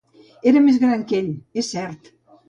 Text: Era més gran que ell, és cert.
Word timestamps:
Era 0.51 0.61
més 0.67 0.79
gran 0.83 1.03
que 1.11 1.19
ell, 1.23 1.29
és 1.63 1.69
cert. 1.75 2.09